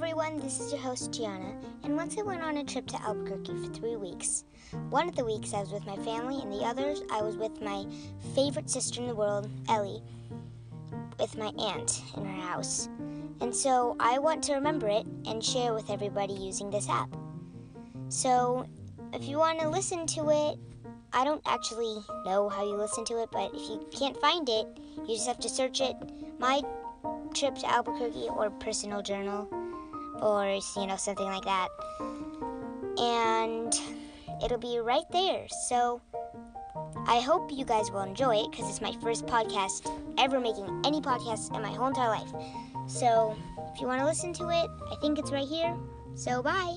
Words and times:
everyone, 0.00 0.38
this 0.38 0.60
is 0.60 0.70
your 0.70 0.80
host 0.80 1.12
Gianna, 1.12 1.56
and 1.82 1.96
once 1.96 2.16
I 2.16 2.22
went 2.22 2.40
on 2.40 2.58
a 2.58 2.62
trip 2.62 2.86
to 2.86 3.02
Albuquerque 3.02 3.66
for 3.66 3.74
three 3.74 3.96
weeks. 3.96 4.44
One 4.90 5.08
of 5.08 5.16
the 5.16 5.24
weeks 5.24 5.52
I 5.52 5.58
was 5.58 5.72
with 5.72 5.84
my 5.86 5.96
family, 5.96 6.40
and 6.40 6.52
the 6.52 6.64
others 6.64 7.02
I 7.10 7.20
was 7.20 7.36
with 7.36 7.60
my 7.60 7.84
favorite 8.32 8.70
sister 8.70 9.00
in 9.00 9.08
the 9.08 9.14
world, 9.16 9.50
Ellie, 9.68 10.00
with 11.18 11.36
my 11.36 11.48
aunt 11.58 12.00
in 12.16 12.24
her 12.24 12.42
house. 12.42 12.88
And 13.40 13.52
so 13.52 13.96
I 13.98 14.20
want 14.20 14.44
to 14.44 14.54
remember 14.54 14.86
it 14.86 15.04
and 15.26 15.44
share 15.44 15.74
with 15.74 15.90
everybody 15.90 16.32
using 16.32 16.70
this 16.70 16.88
app. 16.88 17.12
So 18.08 18.68
if 19.12 19.24
you 19.24 19.38
want 19.38 19.58
to 19.58 19.68
listen 19.68 20.06
to 20.06 20.30
it, 20.30 20.60
I 21.12 21.24
don't 21.24 21.42
actually 21.44 21.98
know 22.24 22.48
how 22.48 22.64
you 22.64 22.76
listen 22.76 23.04
to 23.06 23.20
it, 23.24 23.30
but 23.32 23.50
if 23.52 23.68
you 23.68 23.84
can't 23.90 24.16
find 24.20 24.48
it, 24.48 24.78
you 25.08 25.16
just 25.16 25.26
have 25.26 25.40
to 25.40 25.48
search 25.48 25.80
it. 25.80 25.96
My 26.38 26.62
trip 27.34 27.56
to 27.56 27.68
Albuquerque 27.68 28.28
or 28.28 28.48
personal 28.50 29.02
journal 29.02 29.48
or 30.22 30.58
you 30.76 30.86
know 30.86 30.96
something 30.96 31.26
like 31.26 31.44
that. 31.44 31.68
And 32.98 33.72
it'll 34.44 34.58
be 34.58 34.78
right 34.78 35.08
there. 35.12 35.46
So 35.68 36.00
i 37.06 37.20
hope 37.20 37.50
you 37.50 37.64
guys 37.64 37.90
will 37.90 38.02
enjoy 38.02 38.36
it 38.36 38.50
because 38.50 38.68
it's 38.68 38.82
my 38.82 38.92
first 39.02 39.24
podcast 39.26 39.88
ever 40.18 40.40
making 40.40 40.66
any 40.84 41.00
podcast 41.00 41.54
in 41.54 41.62
my 41.62 41.70
whole 41.70 41.86
entire 41.88 42.10
life. 42.10 42.30
So 42.86 43.36
if 43.72 43.80
you 43.80 43.86
want 43.86 44.00
to 44.00 44.06
listen 44.06 44.32
to 44.34 44.48
it 44.48 44.68
i 44.90 44.96
think 45.00 45.18
it's 45.18 45.32
right 45.32 45.48
here. 45.48 45.76
So 46.14 46.42
bye. 46.42 46.76